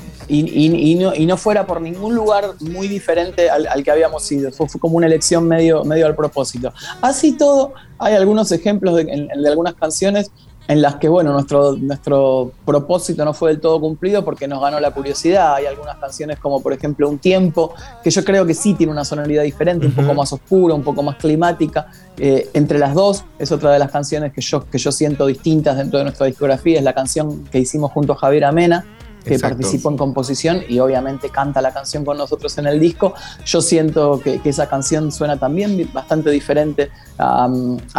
[1.25, 4.51] no, fuera por ningún lugar muy diferente al, que habíamos sido.
[4.51, 6.73] Fue, como una elección medio, medio al propósito.
[7.01, 10.31] Así todo, hay algunos ejemplos de algunas canciones
[10.67, 14.79] en las que, bueno, nuestro, nuestro propósito no fue del todo cumplido porque nos ganó
[14.79, 15.55] la curiosidad.
[15.55, 19.03] Hay algunas canciones como, por ejemplo, Un Tiempo, que yo creo que sí tiene una
[19.03, 21.87] sonoridad diferente, un poco más oscura, un poco más climática.
[22.17, 25.77] Eh, entre las dos es otra de las canciones que yo, que yo siento distintas
[25.77, 28.85] dentro de nuestra discografía, es la canción que hicimos junto a Javier Amena,
[29.23, 33.13] que participó en composición y obviamente canta la canción con nosotros en el disco.
[33.45, 37.47] Yo siento que, esa canción suena también bastante diferente a,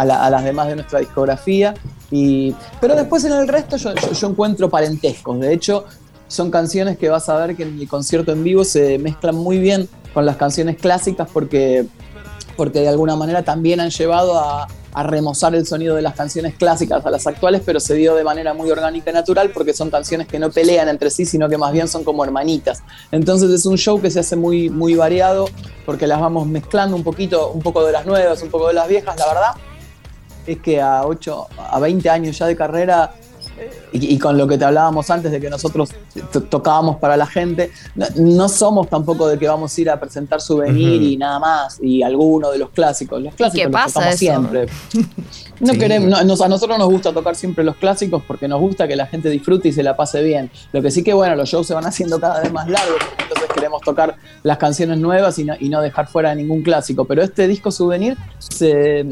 [0.05, 1.73] las demás de nuestra discografía.
[2.11, 5.39] Y, pero después en el resto yo, yo, encuentro parentescos.
[5.39, 5.85] De hecho,
[6.27, 9.57] son canciones que vas a ver que en el concierto en vivo se mezclan muy
[9.57, 11.85] bien con las canciones clásicas porque,
[12.55, 16.55] porque de alguna manera también han llevado a, a remozar el sonido de las canciones
[16.55, 19.89] clásicas a las actuales, pero se dio de manera muy orgánica y natural porque son
[19.89, 22.83] canciones que no pelean entre sí, sino que más bien son como hermanitas.
[23.11, 25.49] Entonces es un show que se hace muy, muy variado
[25.85, 28.87] porque las vamos mezclando un poquito, un poco de las nuevas, un poco de las
[28.87, 29.51] viejas, la verdad
[30.45, 33.13] es que a 8, a 20 años ya de carrera
[33.91, 35.89] y, con lo que te hablábamos antes de que nosotros
[36.49, 37.71] tocábamos para la gente,
[38.15, 42.01] no, somos tampoco de que vamos a ir a presentar souvenir y nada más, y
[42.01, 43.21] alguno de los clásicos.
[43.21, 44.67] Los clásicos los tocamos siempre.
[45.59, 49.05] No queremos, a nosotros nos gusta tocar siempre los clásicos porque nos gusta que la
[49.05, 50.51] gente disfrute y se la pase bien.
[50.73, 53.47] Lo que sí que bueno, los shows se van haciendo cada vez más largos, entonces
[53.53, 57.05] queremos tocar las canciones nuevas y no, y no dejar fuera ningún clásico.
[57.05, 59.05] Pero este disco souvenir se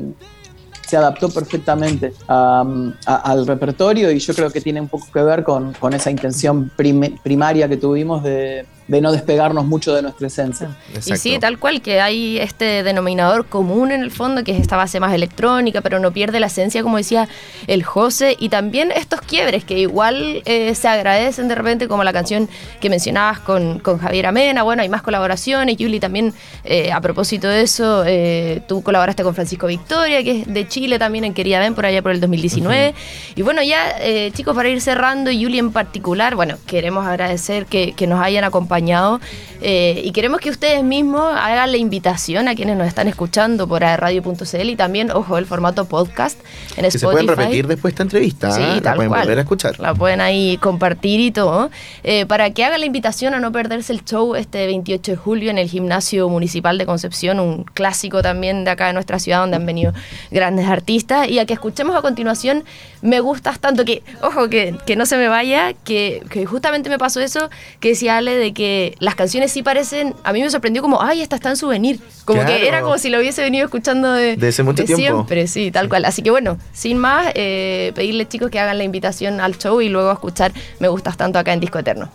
[0.85, 5.73] se adaptó perfectamente al repertorio y yo creo que tiene un poco que ver con,
[5.93, 10.75] esa intención primaria que tuvimos de, de no despegarnos mucho de nuestra esencia.
[11.05, 14.75] Y sí, tal cual, que hay este denominador común en el fondo, que es esta
[14.75, 17.27] base más electrónica, pero no pierde la esencia, como decía
[17.67, 22.11] el José, y también estos quiebres que igual eh, se agradecen de repente, como la
[22.11, 26.99] canción que mencionabas con, con Javier Amena, bueno, hay más colaboraciones, Yuli también, eh, a
[27.01, 31.33] propósito de eso, eh, tú colaboraste con Francisco Victoria, que es de Chile también, en
[31.33, 32.93] Quería Ven, por allá por el 2019,
[33.35, 33.93] y bueno, ya
[34.33, 38.70] chicos, para ir cerrando, Yuli en particular, bueno, queremos agradecer que, que nos hayan acompañado
[38.71, 39.19] acompañado.
[39.63, 43.81] Eh, y queremos que ustedes mismos hagan la invitación a quienes nos están escuchando por
[43.81, 46.39] radio.cl y también, ojo, el formato podcast
[46.77, 46.99] en que Spotify.
[46.99, 48.51] se pueden repetir después esta entrevista.
[48.51, 48.79] Sí, ¿ah?
[48.81, 49.21] la pueden cual.
[49.21, 49.79] volver a escuchar.
[49.79, 51.69] La pueden ahí compartir y todo.
[52.03, 55.51] eh, para que hagan la invitación a no perderse el show este 28 de julio
[55.51, 59.57] en el Gimnasio Municipal de Concepción, un clásico también de acá de nuestra ciudad donde
[59.57, 59.93] han venido
[60.31, 61.27] grandes artistas.
[61.27, 62.63] Y a que escuchemos a continuación
[63.01, 66.97] Me Gustas Tanto, que, ojo, que, que no se me vaya, que, que justamente me
[66.97, 68.60] pasó eso, que decía Ale de que
[68.99, 71.99] las canciones sí parecen, a mí me sorprendió como, ay, esta está en souvenir.
[72.25, 72.55] Como Claro.
[72.59, 74.95] que era como si lo hubiese venido escuchando de, De hace mucho tiempo.
[75.01, 76.05] siempre, sí, tal cual.
[76.05, 79.89] Así que bueno, sin más, eh, pedirle chicos que hagan la invitación al show y
[79.89, 82.09] luego a escuchar Me Gustas Tanto acá en Disco Eterno.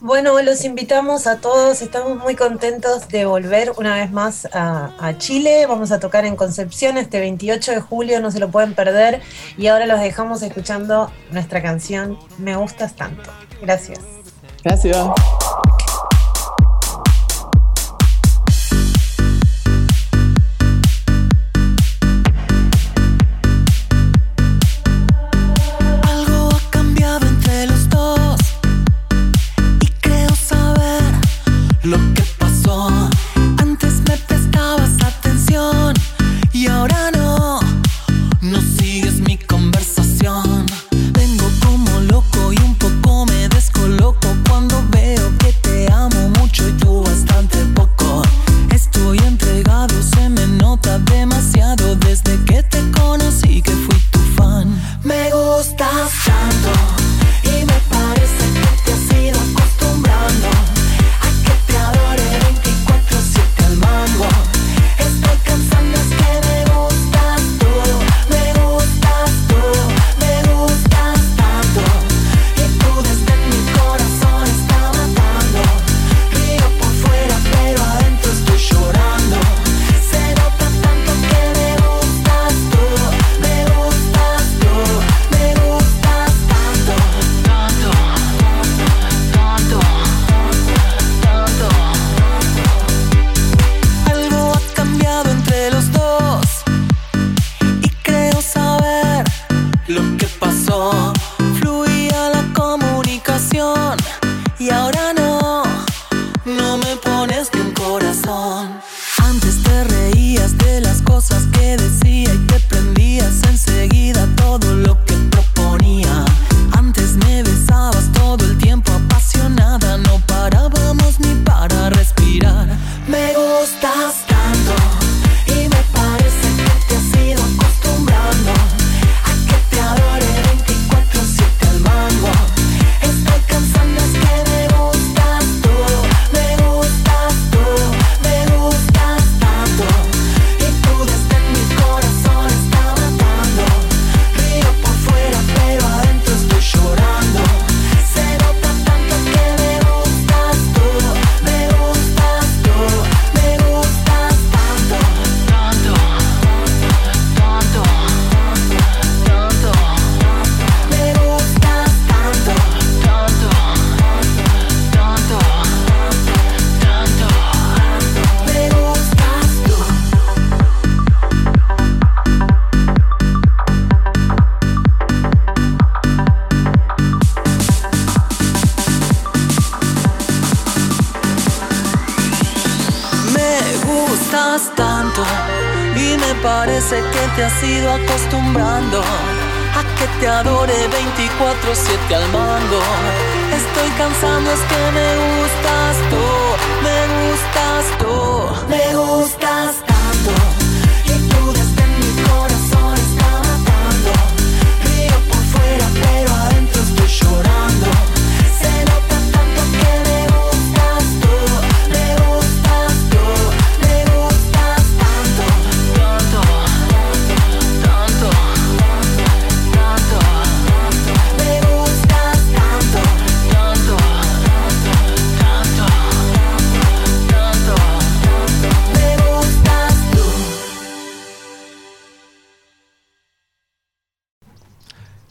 [0.00, 5.16] Bueno, los invitamos a todos, estamos muy contentos de volver una vez más a, a
[5.16, 9.22] Chile, vamos a tocar en Concepción este 28 de julio, no se lo pueden perder
[9.56, 13.30] y ahora los dejamos escuchando nuestra canción Me gustas tanto.
[13.62, 14.00] Gracias.
[26.08, 28.40] Algo ha cambiado entre los dos
[29.80, 31.12] y creo saber
[31.82, 32.88] lo que pasó.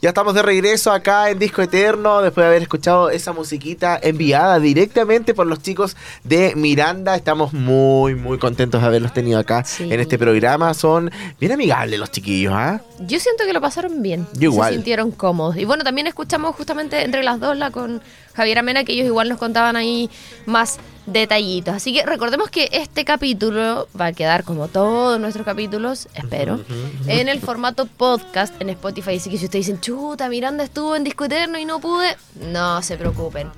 [0.04, 4.60] Ya estamos de regreso acá en Disco Eterno después de haber escuchado esa musiquita enviada
[4.60, 7.16] directamente por los chicos de Miranda.
[7.16, 9.86] Estamos muy, muy contentos de haberlos tenido acá Sí.
[9.90, 10.74] en este programa.
[10.74, 12.82] Son bien amigables los chiquillos, ¿ah?
[13.00, 14.28] Yo siento que lo pasaron bien.
[14.34, 14.72] Yo igual.
[14.72, 15.56] Se sintieron cómodos.
[15.56, 18.02] Y bueno, también escuchamos justamente entre las dos la con,
[18.34, 20.10] Javier Amena, que ellos igual nos contaban ahí
[20.46, 21.74] más detallitos.
[21.76, 26.62] Así que recordemos que este capítulo va a quedar como todos nuestros capítulos, espero,
[27.08, 29.18] en el formato podcast en Spotify.
[29.18, 32.16] Así que si ustedes dicen, chuta, Miranda estuvo en Disco Eterno y no pude,
[32.52, 33.50] no se preocupen.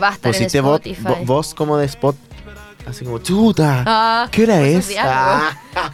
[0.00, 0.48] Va a estar en
[0.80, 1.02] Spotify.
[1.02, 2.16] vo- voz como de spot.
[2.86, 3.84] Así como, chuta.
[3.86, 4.96] Ah, ¿Qué hora cosas es?
[5.00, 5.52] Ah.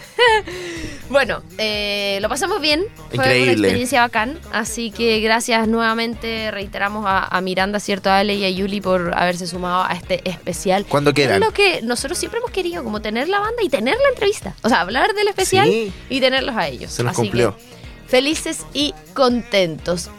[1.11, 2.85] Bueno, eh, lo pasamos bien.
[3.15, 4.39] Fue una experiencia bacán.
[4.53, 9.15] Así que gracias nuevamente, reiteramos a, a Miranda, cierto, a Ale y a Yuli por
[9.17, 10.85] haberse sumado a este especial.
[10.87, 11.41] Cuando quieran.
[11.43, 14.55] Es lo que nosotros siempre hemos querido, como tener la banda y tener la entrevista.
[14.63, 15.91] O sea, hablar del especial Sí.
[16.11, 16.93] y tenerlos a ellos.
[16.93, 17.57] Se nos Así cumplió.
[17.57, 17.63] que
[18.09, 20.11] felices y contentos.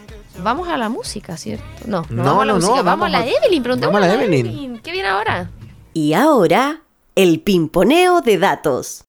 [0.41, 1.63] Vamos a la música, ¿cierto?
[1.85, 2.75] No, no, No, vamos a la no, música.
[2.77, 3.61] no, vamos, a la Evelyn.
[3.61, 4.45] Preguntemos vamos a la la Evelyn.
[4.47, 4.79] Evelyn.
[4.79, 5.51] ¿Qué viene ahora?
[5.93, 6.83] Y ahora,
[7.15, 9.05] el pimponeo de datos.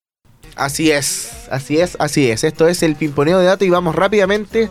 [0.56, 2.44] Así es, así es, así es.
[2.44, 4.68] Esto es el pimponeo de datos y vamos rápidamente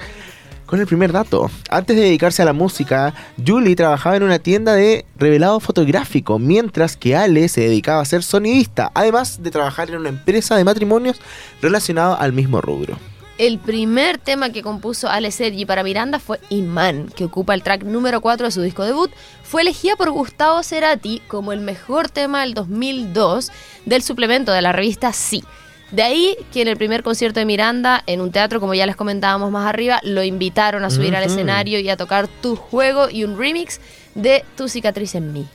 [0.65, 1.50] con el primer dato.
[1.69, 3.13] Antes de dedicarse a la música,
[3.45, 8.22] Julie trabajaba en una tienda de revelado fotográfico, mientras que Ale se dedicaba a ser
[8.22, 11.22] sonidista, además de trabajar en una empresa de matrimonios
[11.62, 12.98] relacionada al mismo rubro.
[13.39, 17.84] El primer tema que compuso Ale Sergi para Miranda fue Imán, que ocupa el track
[17.84, 19.10] número 4 de su disco debut.
[19.43, 23.49] Fue elegida por Gustavo Cerati como el mejor tema del 2002
[23.86, 25.41] del suplemento de la revista Sí.
[25.91, 28.97] De ahí que en el primer concierto de Miranda, en un teatro, como ya les
[28.97, 33.23] comentábamos más arriba, lo invitaron a subir al escenario y a tocar Tu Juego y
[33.23, 33.80] un remix
[34.15, 35.47] de Tu Cicatriz en mí.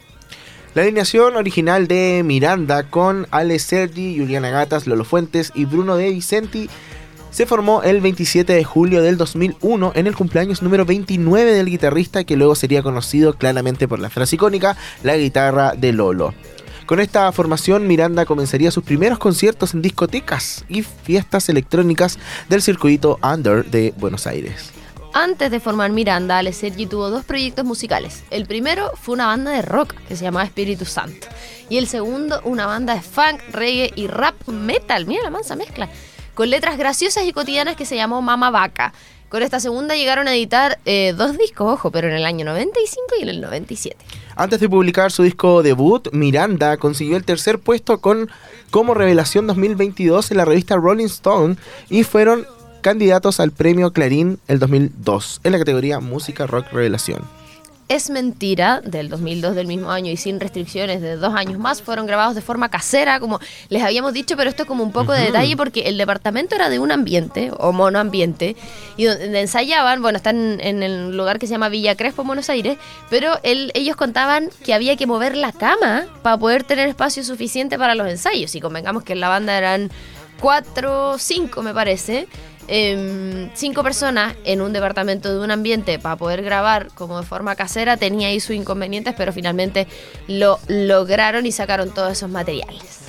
[0.72, 6.08] La alineación original de Miranda con Ale Sergi, Juliana Gatas, Lolo Fuentes y Bruno De
[6.08, 6.70] Vicenti
[7.34, 12.22] se formó el 27 de julio del 2001 en el cumpleaños número 29 del guitarrista
[12.22, 16.32] que luego sería conocido claramente por la frase icónica, la guitarra de Lolo.
[16.86, 23.18] Con esta formación Miranda comenzaría sus primeros conciertos en discotecas y fiestas electrónicas del circuito
[23.20, 24.70] Under de Buenos Aires.
[25.12, 28.22] Antes de formar Miranda, Ale Sergi tuvo dos proyectos musicales.
[28.30, 31.26] El primero fue una banda de rock que se llamaba Espíritu Santo.
[31.68, 35.06] Y el segundo, una banda de funk, reggae y rap metal.
[35.06, 35.88] Mira la mansa mezcla.
[36.34, 38.92] Con letras graciosas y cotidianas que se llamó Mama Vaca.
[39.28, 43.14] Con esta segunda llegaron a editar eh, dos discos, ojo, pero en el año 95
[43.18, 43.96] y en el 97.
[44.36, 48.30] Antes de publicar su disco debut, Miranda consiguió el tercer puesto con
[48.70, 51.56] como revelación 2022 en la revista Rolling Stone
[51.88, 52.46] y fueron
[52.80, 57.22] candidatos al premio Clarín el 2002 en la categoría Música Rock Revelación.
[57.86, 62.06] Es mentira, del 2002 del mismo año y sin restricciones de dos años más, fueron
[62.06, 65.20] grabados de forma casera, como les habíamos dicho, pero esto es como un poco de
[65.26, 68.56] detalle porque el departamento era de un ambiente, o monoambiente,
[68.96, 72.48] y donde ensayaban, bueno, están en el lugar que se llama Villa Crespo, en Buenos
[72.48, 72.78] Aires,
[73.10, 77.76] pero él- ellos contaban que había que mover la cama para poder tener espacio suficiente
[77.78, 79.90] para los ensayos, y convengamos que en la banda eran
[80.40, 82.28] cuatro, cinco me parece,
[82.68, 87.56] em, cinco personas en un departamento de un ambiente para poder grabar como de forma
[87.56, 89.86] casera tenía ahí sus inconvenientes, pero finalmente
[90.28, 93.00] lo lograron y sacaron todos esos materiales.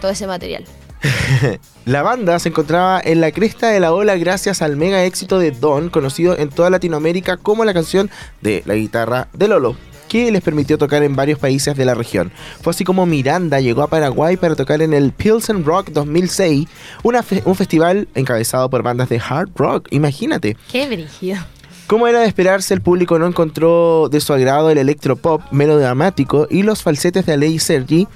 [0.00, 0.64] Todo ese material.
[1.84, 5.50] La banda se encontraba en la cresta de la ola gracias al mega éxito de
[5.50, 8.10] Don, conocido en toda Latinoamérica como la canción
[8.42, 9.76] de la guitarra de Lolo,
[10.10, 12.32] que les permitió tocar en varios países de la región.
[12.62, 16.66] Fue así como Miranda llegó a Paraguay para tocar en el Pilsen Rock 2006,
[17.04, 20.56] una fe- un festival encabezado por bandas de hard rock, imagínate.
[20.70, 21.38] Qué brígido.
[21.86, 26.62] Como era de esperarse, el público no encontró de su agrado el electropop melodramático y
[26.64, 28.08] los falsetes de Alei Sergi,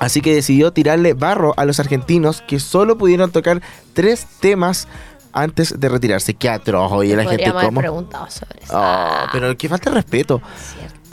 [0.00, 4.88] así que decidió tirarle barro a los argentinos que solo pudieron tocar tres temas
[5.32, 6.34] antes de retirarse.
[6.34, 7.80] Qué atroz, oye, la gente como...
[7.80, 8.72] preguntado sobre eso.
[8.76, 10.40] Oh, pero que falta de respeto.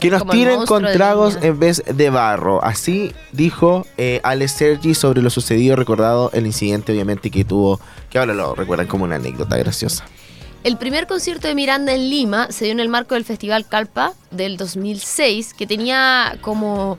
[0.00, 2.62] Que nos tiren con tragos en vez de barro.
[2.62, 7.80] Así dijo eh, Ale Sergi sobre lo sucedido, recordado el incidente, obviamente, que tuvo,
[8.10, 10.04] que ahora lo recuerdan como una anécdota graciosa.
[10.64, 14.12] El primer concierto de Miranda en Lima se dio en el marco del Festival Calpa
[14.30, 16.98] del 2006, que tenía como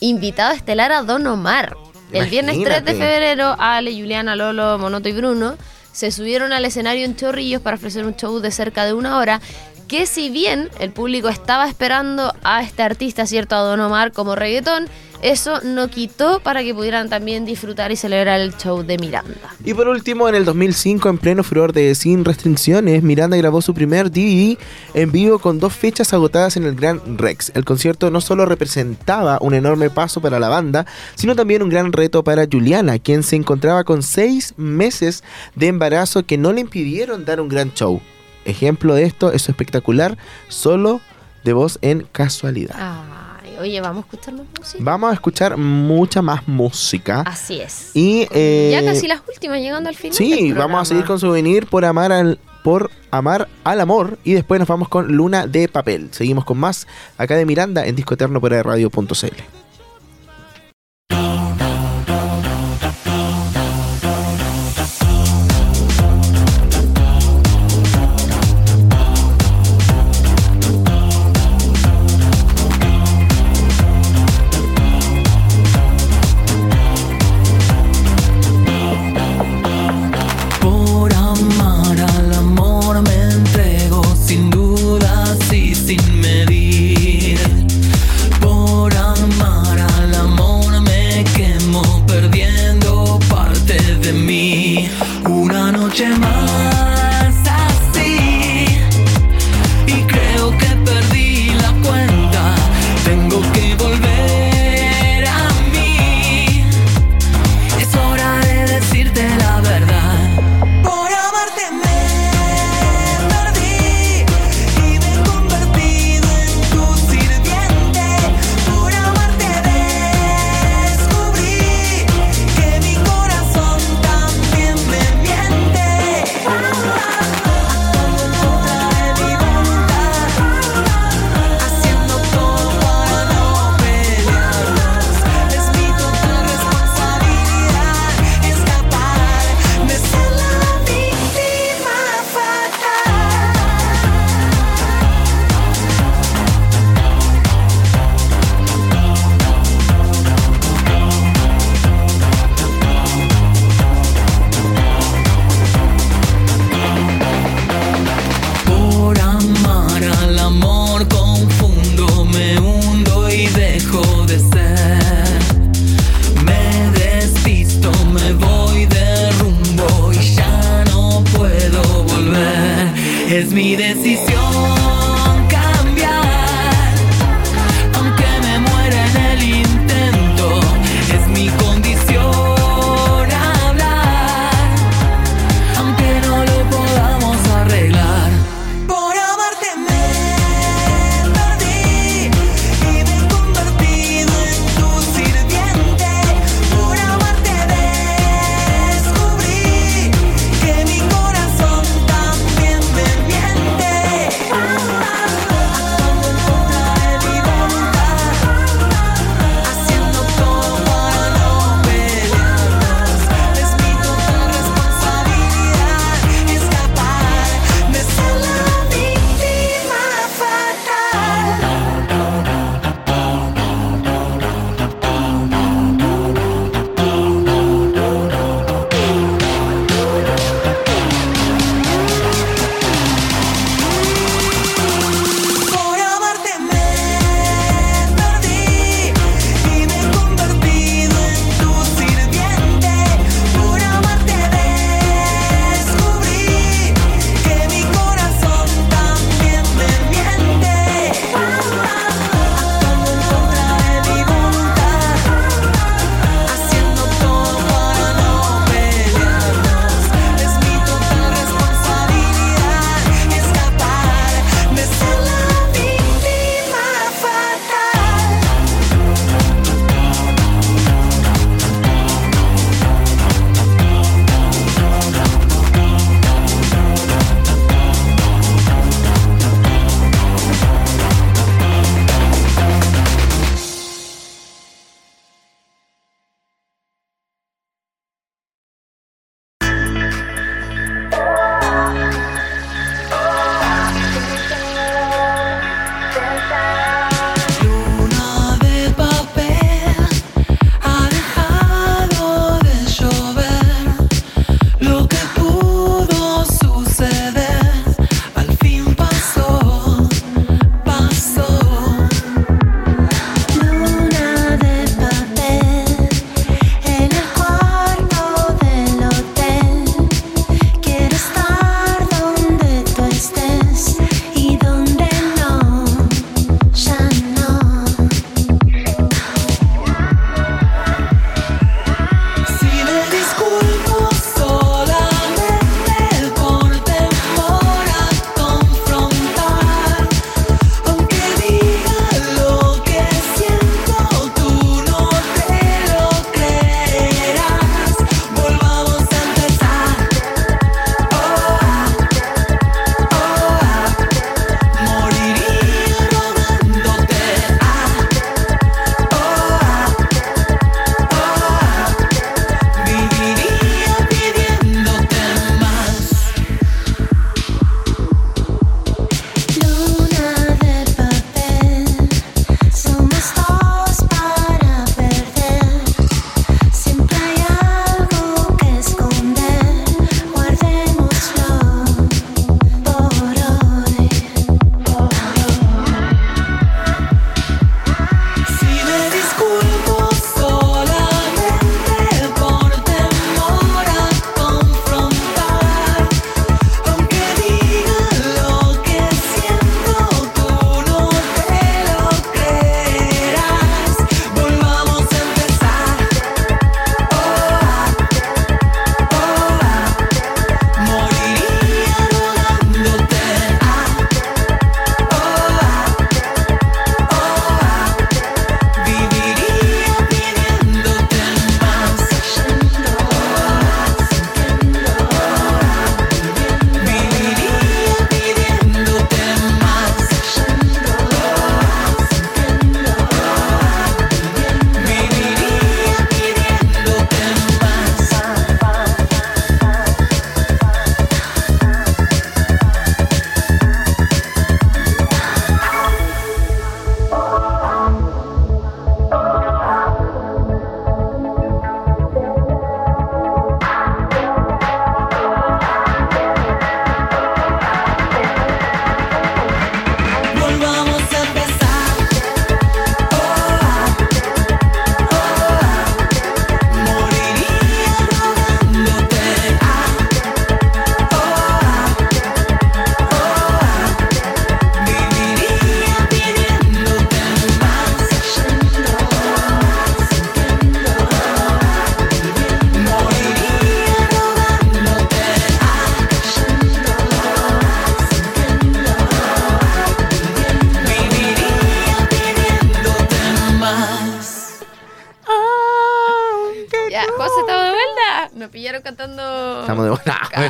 [0.00, 1.76] invitado estelar a Don Omar.
[2.12, 5.56] El viernes 3 de febrero, Ale, Juliana, Lolo, Monoto y Bruno
[5.92, 9.40] se subieron al escenario en Chorrillos para ofrecer un show de cerca de una hora.
[9.88, 13.54] Que si bien el público estaba esperando a este artista, ¿cierto?
[13.54, 14.88] A Don Omar como reggaetón,
[15.22, 19.54] eso no quitó para que pudieran también disfrutar y celebrar el show de Miranda.
[19.64, 23.74] Y por último, en el 2005, en pleno furor de Sin Restricciones, Miranda grabó su
[23.74, 24.58] primer DVD
[24.94, 27.52] en vivo con dos fechas agotadas en el Gran Rex.
[27.54, 31.92] El concierto no solo representaba un enorme paso para la banda, sino también un gran
[31.92, 35.24] reto para Juliana, quien se encontraba con seis meses
[35.54, 38.00] de embarazo que no le impidieron dar un gran show.
[38.46, 40.16] Ejemplo de esto es su espectacular
[40.48, 41.00] solo
[41.44, 42.74] de voz en casualidad.
[42.76, 44.84] Ay, oye, vamos a escuchar más música.
[44.84, 47.20] Vamos a escuchar mucha más música.
[47.20, 47.90] Así es.
[47.94, 50.16] Y eh, ya casi las últimas, llegando al final.
[50.16, 54.18] Sí, vamos a seguir con Souvenir por amar al por amar al amor.
[54.24, 56.08] Y después nos vamos con Luna de Papel.
[56.10, 59.65] Seguimos con más acá de Miranda en Disco Eterno por radio.cl.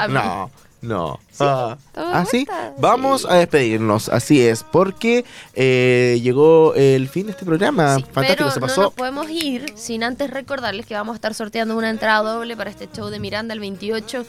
[0.08, 0.50] No,
[0.82, 1.18] no.
[1.40, 2.44] Ah, de ¿Ah, sí?
[2.44, 3.28] vuelta, Vamos sí.
[3.30, 5.24] a despedirnos, así es, porque
[5.54, 7.96] eh, llegó el fin de este programa.
[7.96, 8.82] Sí, Fantástico, pero se no pasó.
[8.82, 12.70] nos podemos ir sin antes recordarles que vamos a estar sorteando una entrada doble para
[12.70, 14.24] este show de Miranda el 28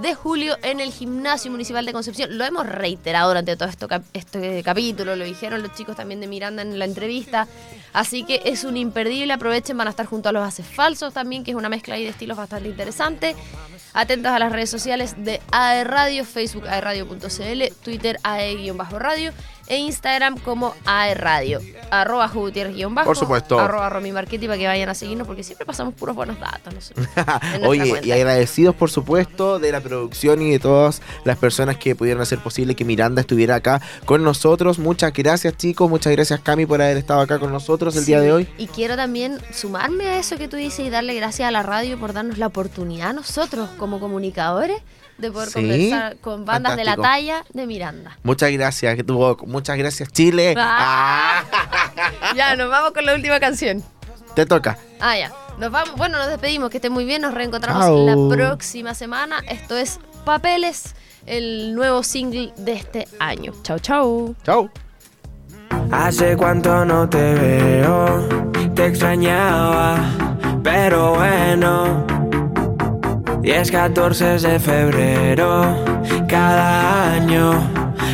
[0.00, 2.38] de julio en el Gimnasio Municipal de Concepción.
[2.38, 6.62] Lo hemos reiterado durante todo esto, este capítulo, lo dijeron los chicos también de Miranda
[6.62, 7.46] en la entrevista.
[7.92, 11.44] Así que es un imperdible, aprovechen, van a estar junto a los Haces Falsos también,
[11.44, 13.36] que es una mezcla ahí de estilos bastante interesante.
[13.94, 19.32] Atentos a las redes sociales de AE Radio, Facebook aeradio.cl, Twitter AE-radio
[19.66, 21.60] e Instagram como AE Radio.
[21.90, 23.04] Arroba Gutiérrez-bajo.
[23.06, 23.58] Por supuesto.
[23.60, 26.72] Arroba Romy Marchetti para que vayan a seguirnos porque siempre pasamos puros buenos datos.
[26.72, 26.94] No sé,
[27.66, 28.06] Oye, cuenta.
[28.06, 32.38] y agradecidos por supuesto de la producción y de todas las personas que pudieron hacer
[32.38, 34.78] posible que Miranda estuviera acá con nosotros.
[34.78, 38.32] Muchas gracias chicos, muchas gracias Cami por haber estado acá con nosotros el día de
[38.32, 38.48] hoy.
[38.56, 41.98] Y quiero también sumarme a eso que tú dices y darle gracias a la radio
[41.98, 44.80] por darnos la oportunidad a nosotros como comunicadores
[45.18, 48.18] de poder Sí, conversar con bandas de la talla de Miranda.
[48.22, 50.54] Muchas gracias, que tuvo, muchas gracias Chile.
[50.56, 51.44] Ah.
[51.52, 53.82] Ah, Ya, nos vamos con la última canción.
[54.34, 54.78] te toca.
[55.00, 55.32] Ah, ya.
[55.58, 58.06] Nos vamos, bueno, nos despedimos, que estén muy bien, nos reencontramos Chao.
[58.30, 59.40] la próxima semana.
[59.48, 60.94] Esto es Papeles,
[61.26, 63.52] el nuevo single de este año.
[63.62, 64.34] Chau, chau.
[64.44, 64.70] Chao.
[65.90, 68.26] Hace cuánto no te veo,
[68.74, 69.98] te extrañaba,
[70.62, 72.06] pero bueno.
[73.42, 75.74] 10, 14 de febrero,
[76.28, 77.52] cada año,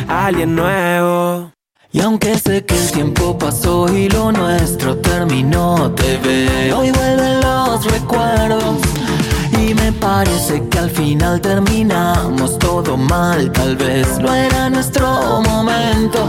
[0.07, 1.51] alguien nuevo.
[1.91, 7.41] Y aunque sé que el tiempo pasó y lo nuestro terminó, te veo y vuelven
[7.41, 8.77] los recuerdos.
[9.61, 16.25] Y me parece que al final terminamos todo mal, tal vez no era nuestro momento.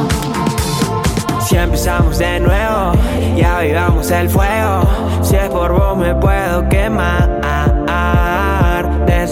[1.48, 2.92] Si empezamos de nuevo,
[3.34, 4.82] ya vivamos el fuego.
[5.22, 7.69] Si es por vos me puedo quemar.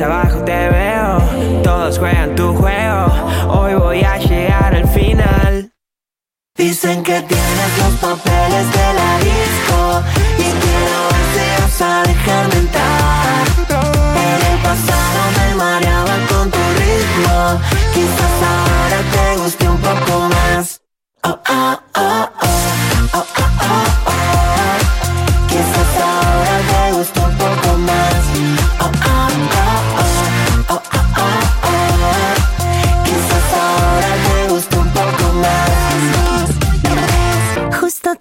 [0.01, 3.07] Abajo te veo, todos juegan tu juego.
[3.49, 5.73] Hoy voy a llegar al final.
[6.57, 10.03] Dicen que tienes los papeles de la disco
[10.39, 13.47] y quiero ver si vas a dejarme entrar.
[14.15, 17.61] En el pasado me mareaba con tu ritmo,
[17.93, 20.81] quizás ahora te guste un poco más.
[21.25, 23.48] Oh, oh, oh, oh, oh, oh.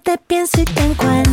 [0.08, 0.16] Más.
[0.16, 1.27] Justo te pienso y